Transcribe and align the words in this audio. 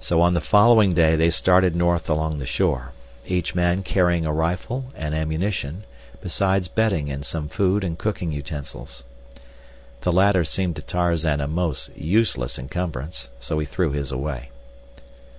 So 0.00 0.22
on 0.22 0.32
the 0.32 0.40
following 0.40 0.94
day 0.94 1.14
they 1.14 1.28
started 1.28 1.76
north 1.76 2.08
along 2.08 2.38
the 2.38 2.46
shore. 2.46 2.92
Each 3.26 3.54
man 3.54 3.82
carrying 3.82 4.24
a 4.24 4.32
rifle 4.32 4.86
and 4.94 5.14
ammunition, 5.14 5.84
beside 6.22 6.74
bedding 6.74 7.10
and 7.10 7.22
some 7.22 7.48
food 7.48 7.84
and 7.84 7.98
cooking 7.98 8.32
utensils. 8.32 9.04
The 10.00 10.10
latter 10.10 10.44
seemed 10.44 10.76
to 10.76 10.82
Tarzan 10.82 11.42
a 11.42 11.48
most 11.48 11.94
useless 11.94 12.58
encumbrance, 12.58 13.28
so 13.40 13.58
he 13.58 13.66
threw 13.66 13.92
his 13.92 14.10
away. 14.10 14.48